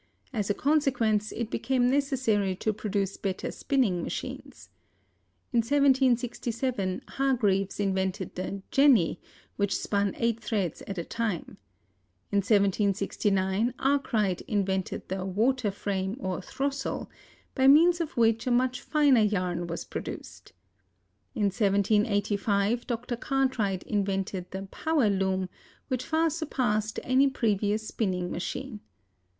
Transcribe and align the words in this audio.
As 0.33 0.49
a 0.49 0.55
consequence, 0.55 1.31
it 1.31 1.51
became 1.51 1.87
necessary 1.87 2.55
to 2.55 2.73
produce 2.73 3.17
better 3.17 3.51
spinning 3.51 4.01
machines. 4.01 4.69
In 5.53 5.57
1767 5.57 7.03
Hargreaves 7.07 7.79
invented 7.79 8.33
the 8.33 8.63
"jenny" 8.71 9.19
which 9.57 9.77
spun 9.77 10.15
eight 10.17 10.39
threads 10.39 10.81
at 10.87 10.97
a 10.97 11.03
time. 11.03 11.57
In 12.31 12.37
1769 12.37 13.75
Arkwright 13.77 14.41
invented 14.47 15.07
the 15.07 15.23
"waterframe," 15.23 16.17
or 16.19 16.41
"throstle," 16.41 17.07
by 17.53 17.67
means 17.67 18.01
of 18.01 18.17
which 18.17 18.47
a 18.47 18.49
much 18.49 18.81
firmer 18.81 19.21
yarn 19.21 19.67
was 19.67 19.85
produced. 19.85 20.51
In 21.35 21.43
1785 21.51 22.87
Dr. 22.87 23.15
Cartwright 23.15 23.83
invented 23.83 24.49
the 24.49 24.63
"power 24.63 25.11
loom," 25.11 25.47
which 25.89 26.03
far 26.03 26.31
surpassed 26.31 26.99
any 27.03 27.29
previous 27.29 27.87
spinning 27.87 28.31
machine. 28.31 28.79